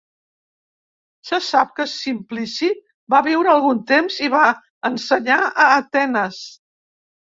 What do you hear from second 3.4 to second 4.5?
algun temps i va